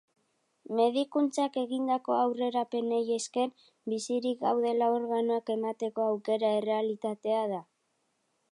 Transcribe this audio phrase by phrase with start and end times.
[0.77, 3.53] Medikuntzak egindako aurrerapenei esker,
[3.93, 7.61] bizirik gaudela organoak emateko aukera errealitatea da.